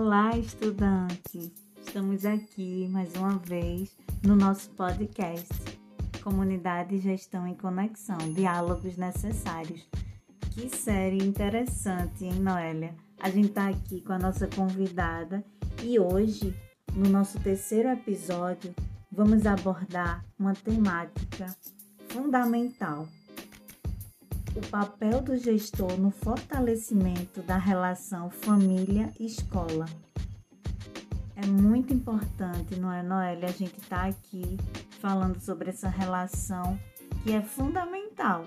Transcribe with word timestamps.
Olá, 0.00 0.30
estudantes! 0.38 1.50
Estamos 1.84 2.24
aqui 2.24 2.86
mais 2.88 3.12
uma 3.16 3.36
vez 3.36 3.96
no 4.22 4.36
nosso 4.36 4.70
podcast 4.70 5.52
Comunidade 6.22 6.98
Gestão 6.98 7.48
em 7.48 7.54
Conexão 7.56 8.16
Diálogos 8.32 8.96
Necessários. 8.96 9.88
Que 10.52 10.68
série 10.68 11.18
interessante, 11.18 12.24
hein, 12.24 12.34
Noélia? 12.34 12.94
A 13.18 13.28
gente 13.28 13.48
está 13.48 13.68
aqui 13.68 14.00
com 14.00 14.12
a 14.12 14.20
nossa 14.20 14.46
convidada 14.46 15.44
e 15.82 15.98
hoje, 15.98 16.54
no 16.94 17.08
nosso 17.08 17.40
terceiro 17.40 17.88
episódio, 17.88 18.72
vamos 19.10 19.46
abordar 19.46 20.24
uma 20.38 20.54
temática 20.54 21.56
fundamental 22.08 23.08
o 24.54 24.60
papel 24.68 25.20
do 25.20 25.36
gestor 25.36 25.98
no 25.98 26.10
fortalecimento 26.10 27.42
da 27.42 27.56
relação 27.56 28.30
família-escola. 28.30 29.86
É 31.36 31.46
muito 31.46 31.94
importante, 31.94 32.76
não 32.76 32.92
é, 32.92 33.02
Noélia? 33.02 33.48
A 33.48 33.52
gente 33.52 33.78
está 33.78 34.06
aqui 34.06 34.56
falando 35.00 35.40
sobre 35.40 35.70
essa 35.70 35.88
relação 35.88 36.78
que 37.22 37.32
é 37.32 37.40
fundamental, 37.40 38.44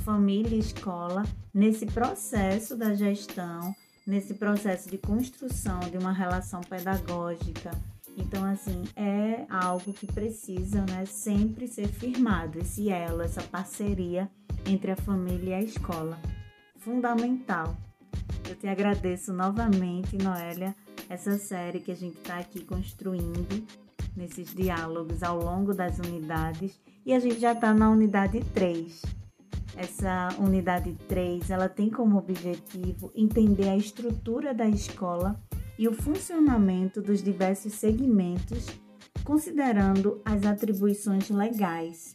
família 0.00 0.56
e 0.56 0.60
escola, 0.60 1.22
nesse 1.52 1.86
processo 1.86 2.76
da 2.76 2.94
gestão, 2.94 3.74
nesse 4.06 4.34
processo 4.34 4.90
de 4.90 4.98
construção 4.98 5.80
de 5.80 5.96
uma 5.96 6.12
relação 6.12 6.60
pedagógica. 6.60 7.70
Então, 8.16 8.44
assim, 8.44 8.82
é 8.96 9.44
algo 9.48 9.92
que 9.92 10.06
precisa 10.06 10.84
né, 10.86 11.04
sempre 11.04 11.66
ser 11.66 11.88
firmado, 11.88 12.58
esse 12.58 12.90
elo, 12.90 13.22
essa 13.22 13.42
parceria 13.42 14.30
entre 14.66 14.90
a 14.90 14.96
família 14.96 15.50
e 15.50 15.54
a 15.54 15.62
escola. 15.62 16.18
Fundamental. 16.78 17.76
Eu 18.48 18.54
te 18.56 18.66
agradeço 18.66 19.32
novamente, 19.32 20.16
Noélia, 20.16 20.74
essa 21.08 21.38
série 21.38 21.80
que 21.80 21.92
a 21.92 21.96
gente 21.96 22.18
está 22.18 22.38
aqui 22.38 22.64
construindo 22.64 23.66
nesses 24.16 24.54
diálogos 24.54 25.22
ao 25.22 25.38
longo 25.38 25.74
das 25.74 25.98
unidades 25.98 26.78
e 27.04 27.12
a 27.12 27.18
gente 27.18 27.40
já 27.40 27.52
está 27.52 27.74
na 27.74 27.90
unidade 27.90 28.40
3. 28.52 29.02
Essa 29.76 30.28
unidade 30.38 30.94
3, 31.08 31.50
ela 31.50 31.68
tem 31.68 31.90
como 31.90 32.16
objetivo 32.16 33.10
entender 33.14 33.68
a 33.68 33.76
estrutura 33.76 34.54
da 34.54 34.68
escola 34.68 35.40
e 35.76 35.88
o 35.88 35.92
funcionamento 35.92 37.02
dos 37.02 37.22
diversos 37.22 37.72
segmentos, 37.72 38.68
considerando 39.24 40.20
as 40.24 40.44
atribuições 40.46 41.28
legais 41.28 42.14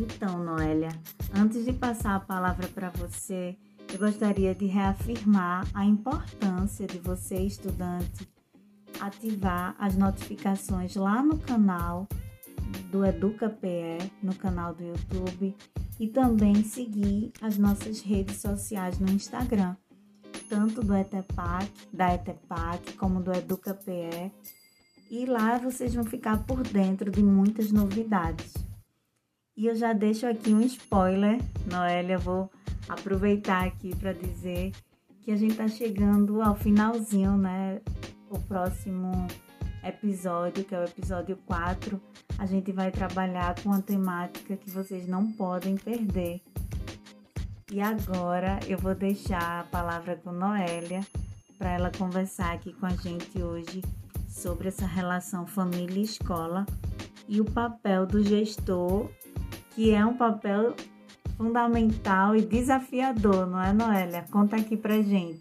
então, 0.00 0.42
Noélia, 0.42 0.88
antes 1.34 1.64
de 1.64 1.74
passar 1.74 2.16
a 2.16 2.20
palavra 2.20 2.66
para 2.68 2.88
você, 2.90 3.54
eu 3.92 3.98
gostaria 3.98 4.54
de 4.54 4.64
reafirmar 4.64 5.66
a 5.74 5.84
importância 5.84 6.86
de 6.86 6.98
você, 6.98 7.36
estudante, 7.36 8.26
ativar 8.98 9.76
as 9.78 9.96
notificações 9.96 10.96
lá 10.96 11.22
no 11.22 11.38
canal 11.38 12.08
do 12.90 13.04
EducaPE, 13.04 14.10
no 14.22 14.34
canal 14.34 14.74
do 14.74 14.82
YouTube, 14.82 15.54
e 15.98 16.08
também 16.08 16.64
seguir 16.64 17.30
as 17.42 17.58
nossas 17.58 18.00
redes 18.00 18.38
sociais 18.38 18.98
no 18.98 19.10
Instagram, 19.10 19.76
tanto 20.48 20.82
do 20.82 20.96
ETEPAC, 20.96 21.70
da 21.92 22.14
ETEPAC, 22.14 22.94
como 22.94 23.22
do 23.22 23.34
EducaPE. 23.34 24.32
E 25.10 25.26
lá 25.26 25.58
vocês 25.58 25.94
vão 25.94 26.04
ficar 26.04 26.38
por 26.44 26.62
dentro 26.62 27.10
de 27.10 27.22
muitas 27.22 27.70
novidades. 27.70 28.69
E 29.60 29.66
eu 29.66 29.76
já 29.76 29.92
deixo 29.92 30.26
aqui 30.26 30.54
um 30.54 30.62
spoiler, 30.62 31.38
Noélia, 31.70 32.16
vou 32.16 32.50
aproveitar 32.88 33.66
aqui 33.66 33.94
para 33.94 34.14
dizer 34.14 34.72
que 35.20 35.30
a 35.30 35.36
gente 35.36 35.50
está 35.50 35.68
chegando 35.68 36.40
ao 36.40 36.54
finalzinho, 36.54 37.36
né? 37.36 37.78
O 38.30 38.38
próximo 38.38 39.12
episódio, 39.84 40.64
que 40.64 40.74
é 40.74 40.80
o 40.80 40.84
episódio 40.84 41.36
4, 41.44 42.00
a 42.38 42.46
gente 42.46 42.72
vai 42.72 42.90
trabalhar 42.90 43.54
com 43.62 43.68
uma 43.68 43.82
temática 43.82 44.56
que 44.56 44.70
vocês 44.70 45.06
não 45.06 45.30
podem 45.30 45.76
perder. 45.76 46.40
E 47.70 47.82
agora 47.82 48.60
eu 48.66 48.78
vou 48.78 48.94
deixar 48.94 49.60
a 49.60 49.64
palavra 49.64 50.16
com 50.16 50.32
Noélia 50.32 51.06
para 51.58 51.72
ela 51.72 51.92
conversar 51.98 52.54
aqui 52.54 52.72
com 52.72 52.86
a 52.86 52.96
gente 52.96 53.42
hoje 53.42 53.82
sobre 54.26 54.68
essa 54.68 54.86
relação 54.86 55.46
família 55.46 56.00
e 56.00 56.04
escola 56.04 56.64
e 57.28 57.40
o 57.40 57.44
papel 57.44 58.06
do 58.06 58.24
gestor 58.24 59.08
que 59.80 59.94
é 59.94 60.04
um 60.04 60.14
papel 60.14 60.74
fundamental 61.38 62.36
e 62.36 62.42
desafiador, 62.42 63.46
não 63.46 63.62
é, 63.62 63.72
Noélia? 63.72 64.26
Conta 64.30 64.56
aqui 64.56 64.76
pra 64.76 65.00
gente. 65.00 65.40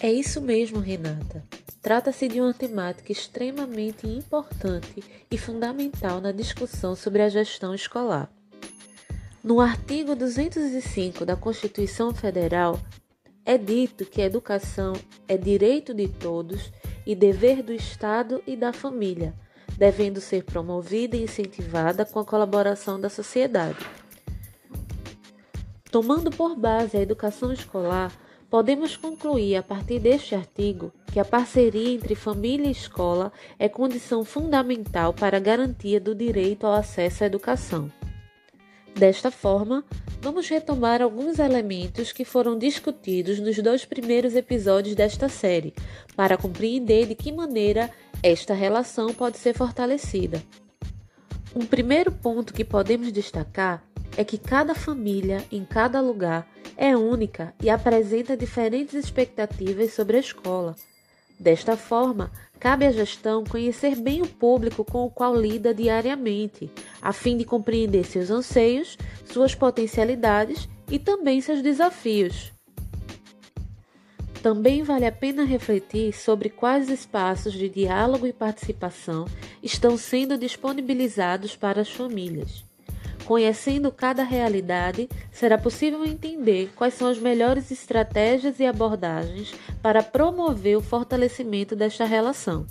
É 0.00 0.12
isso 0.12 0.40
mesmo, 0.40 0.78
Renata. 0.78 1.42
Trata-se 1.82 2.28
de 2.28 2.40
uma 2.40 2.54
temática 2.54 3.10
extremamente 3.10 4.06
importante 4.06 5.02
e 5.28 5.36
fundamental 5.36 6.20
na 6.20 6.30
discussão 6.30 6.94
sobre 6.94 7.22
a 7.22 7.28
gestão 7.28 7.74
escolar. 7.74 8.30
No 9.44 9.60
artigo 9.60 10.14
205 10.14 11.26
da 11.26 11.34
Constituição 11.34 12.14
Federal, 12.14 12.78
é 13.44 13.58
dito 13.58 14.04
que 14.04 14.22
a 14.22 14.26
educação 14.26 14.92
é 15.26 15.36
direito 15.36 15.92
de 15.92 16.06
todos 16.06 16.70
e 17.04 17.16
dever 17.16 17.60
do 17.60 17.72
Estado 17.72 18.40
e 18.46 18.54
da 18.54 18.72
família, 18.72 19.34
devendo 19.76 20.20
ser 20.20 20.44
promovida 20.44 21.16
e 21.16 21.24
incentivada 21.24 22.04
com 22.04 22.20
a 22.20 22.24
colaboração 22.24 23.00
da 23.00 23.08
sociedade. 23.08 23.84
Tomando 25.90 26.30
por 26.30 26.54
base 26.54 26.96
a 26.96 27.02
educação 27.02 27.52
escolar, 27.52 28.12
podemos 28.48 28.96
concluir 28.96 29.56
a 29.56 29.62
partir 29.62 29.98
deste 29.98 30.36
artigo 30.36 30.92
que 31.12 31.18
a 31.18 31.24
parceria 31.24 31.92
entre 31.92 32.14
família 32.14 32.68
e 32.68 32.70
escola 32.70 33.32
é 33.58 33.68
condição 33.68 34.24
fundamental 34.24 35.12
para 35.12 35.38
a 35.38 35.40
garantia 35.40 35.98
do 36.00 36.14
direito 36.14 36.64
ao 36.64 36.74
acesso 36.74 37.24
à 37.24 37.26
educação. 37.26 37.90
Desta 38.94 39.30
forma, 39.30 39.84
vamos 40.20 40.48
retomar 40.48 41.02
alguns 41.02 41.38
elementos 41.38 42.12
que 42.12 42.24
foram 42.24 42.58
discutidos 42.58 43.40
nos 43.40 43.56
dois 43.58 43.84
primeiros 43.84 44.36
episódios 44.36 44.94
desta 44.94 45.28
série, 45.28 45.74
para 46.14 46.36
compreender 46.36 47.06
de 47.06 47.14
que 47.14 47.32
maneira 47.32 47.90
esta 48.22 48.54
relação 48.54 49.12
pode 49.12 49.38
ser 49.38 49.54
fortalecida. 49.54 50.42
Um 51.54 51.66
primeiro 51.66 52.12
ponto 52.12 52.54
que 52.54 52.64
podemos 52.64 53.10
destacar 53.10 53.82
é 54.16 54.24
que 54.24 54.38
cada 54.38 54.74
família, 54.74 55.44
em 55.50 55.64
cada 55.64 56.00
lugar, 56.00 56.46
é 56.76 56.96
única 56.96 57.54
e 57.62 57.70
apresenta 57.70 58.36
diferentes 58.36 58.94
expectativas 58.94 59.92
sobre 59.92 60.18
a 60.18 60.20
escola. 60.20 60.76
Desta 61.42 61.76
forma, 61.76 62.30
cabe 62.60 62.86
à 62.86 62.92
gestão 62.92 63.42
conhecer 63.42 63.96
bem 63.96 64.22
o 64.22 64.28
público 64.28 64.84
com 64.84 65.04
o 65.04 65.10
qual 65.10 65.34
lida 65.34 65.74
diariamente, 65.74 66.70
a 67.00 67.12
fim 67.12 67.36
de 67.36 67.44
compreender 67.44 68.04
seus 68.04 68.30
anseios, 68.30 68.96
suas 69.24 69.52
potencialidades 69.52 70.68
e 70.88 71.00
também 71.00 71.40
seus 71.40 71.60
desafios. 71.60 72.52
Também 74.40 74.84
vale 74.84 75.04
a 75.04 75.10
pena 75.10 75.42
refletir 75.42 76.12
sobre 76.12 76.48
quais 76.48 76.88
espaços 76.88 77.54
de 77.54 77.68
diálogo 77.68 78.24
e 78.24 78.32
participação 78.32 79.24
estão 79.60 79.96
sendo 79.96 80.38
disponibilizados 80.38 81.56
para 81.56 81.80
as 81.80 81.90
famílias. 81.90 82.64
Conhecendo 83.24 83.92
cada 83.92 84.24
realidade, 84.24 85.08
será 85.30 85.56
possível 85.56 86.04
entender 86.04 86.72
quais 86.74 86.94
são 86.94 87.08
as 87.08 87.18
melhores 87.18 87.70
estratégias 87.70 88.58
e 88.58 88.66
abordagens 88.66 89.54
para 89.80 90.02
promover 90.02 90.76
o 90.76 90.82
fortalecimento 90.82 91.76
desta 91.76 92.04
relação. 92.04 92.66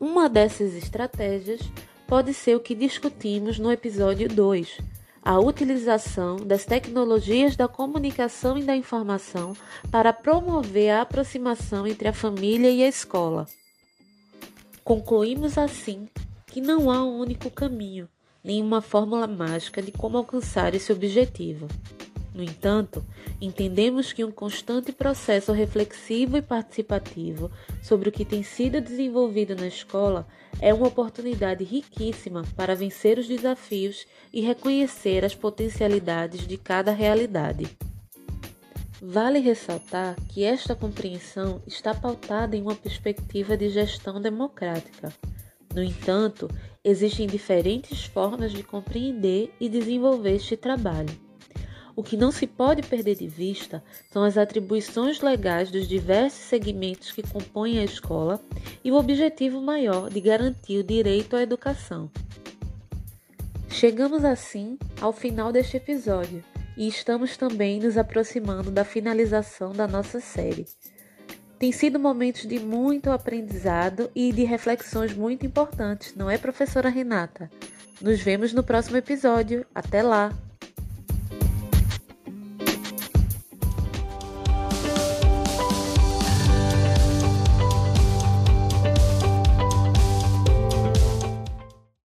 Uma 0.00 0.28
dessas 0.28 0.74
estratégias 0.74 1.60
pode 2.06 2.34
ser 2.34 2.56
o 2.56 2.60
que 2.60 2.74
discutimos 2.74 3.58
no 3.58 3.70
episódio 3.70 4.28
2, 4.28 4.78
a 5.22 5.38
utilização 5.38 6.36
das 6.36 6.64
tecnologias 6.64 7.56
da 7.56 7.68
comunicação 7.68 8.58
e 8.58 8.64
da 8.64 8.76
informação 8.76 9.56
para 9.90 10.12
promover 10.12 10.90
a 10.90 11.02
aproximação 11.02 11.86
entre 11.86 12.08
a 12.08 12.12
família 12.12 12.68
e 12.68 12.82
a 12.82 12.88
escola. 12.88 13.46
Concluímos 14.82 15.56
assim 15.56 16.08
que 16.46 16.60
não 16.60 16.90
há 16.90 17.02
um 17.02 17.18
único 17.18 17.48
caminho 17.48 18.08
nenhuma 18.44 18.82
fórmula 18.82 19.26
mágica 19.26 19.80
de 19.80 19.90
como 19.90 20.18
alcançar 20.18 20.74
esse 20.74 20.92
objetivo. 20.92 21.66
No 22.34 22.42
entanto, 22.42 23.04
entendemos 23.40 24.12
que 24.12 24.24
um 24.24 24.30
constante 24.30 24.90
processo 24.90 25.52
reflexivo 25.52 26.36
e 26.36 26.42
participativo 26.42 27.50
sobre 27.80 28.08
o 28.08 28.12
que 28.12 28.24
tem 28.24 28.42
sido 28.42 28.80
desenvolvido 28.80 29.54
na 29.54 29.68
escola 29.68 30.26
é 30.60 30.74
uma 30.74 30.88
oportunidade 30.88 31.62
riquíssima 31.62 32.42
para 32.56 32.74
vencer 32.74 33.18
os 33.18 33.28
desafios 33.28 34.04
e 34.32 34.40
reconhecer 34.40 35.24
as 35.24 35.34
potencialidades 35.34 36.46
de 36.46 36.56
cada 36.56 36.90
realidade. 36.90 37.68
Vale 39.00 39.38
ressaltar 39.38 40.16
que 40.30 40.42
esta 40.42 40.74
compreensão 40.74 41.62
está 41.66 41.94
pautada 41.94 42.56
em 42.56 42.62
uma 42.62 42.74
perspectiva 42.74 43.56
de 43.56 43.68
gestão 43.68 44.20
democrática 44.20 45.12
No 45.74 45.82
entanto, 45.82 46.48
existem 46.84 47.26
diferentes 47.26 48.04
formas 48.04 48.52
de 48.52 48.62
compreender 48.62 49.50
e 49.58 49.68
desenvolver 49.68 50.34
este 50.34 50.56
trabalho. 50.56 51.24
O 51.96 52.02
que 52.02 52.16
não 52.16 52.32
se 52.32 52.46
pode 52.46 52.82
perder 52.82 53.14
de 53.14 53.28
vista 53.28 53.82
são 54.12 54.24
as 54.24 54.36
atribuições 54.36 55.20
legais 55.20 55.70
dos 55.70 55.88
diversos 55.88 56.40
segmentos 56.40 57.12
que 57.12 57.22
compõem 57.22 57.78
a 57.78 57.84
escola 57.84 58.40
e 58.84 58.90
o 58.90 58.96
objetivo 58.96 59.60
maior 59.62 60.10
de 60.10 60.20
garantir 60.20 60.78
o 60.78 60.84
direito 60.84 61.36
à 61.36 61.42
educação. 61.42 62.10
Chegamos 63.68 64.24
assim 64.24 64.76
ao 65.00 65.12
final 65.12 65.52
deste 65.52 65.76
episódio 65.76 66.44
e 66.76 66.88
estamos 66.88 67.36
também 67.36 67.80
nos 67.80 67.96
aproximando 67.96 68.70
da 68.70 68.84
finalização 68.84 69.72
da 69.72 69.86
nossa 69.86 70.20
série. 70.20 70.66
Tem 71.58 71.72
sido 71.72 71.98
momentos 71.98 72.46
de 72.46 72.58
muito 72.58 73.10
aprendizado 73.10 74.10
e 74.14 74.32
de 74.32 74.44
reflexões 74.44 75.14
muito 75.14 75.46
importantes, 75.46 76.14
não 76.14 76.28
é, 76.28 76.36
professora 76.36 76.88
Renata? 76.88 77.50
Nos 78.00 78.20
vemos 78.20 78.52
no 78.52 78.62
próximo 78.62 78.96
episódio. 78.96 79.64
Até 79.74 80.02
lá! 80.02 80.32